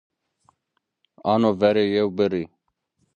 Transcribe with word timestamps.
Ano 1.33 1.49
verê 1.61 1.85
yew 1.95 2.09
birrî 2.17 2.43